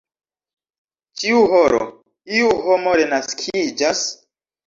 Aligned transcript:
ĉiu 1.23 1.41
horo, 1.51 1.81
iu 2.37 2.49
homo 2.69 2.97
renaskiĝas? 3.01 4.01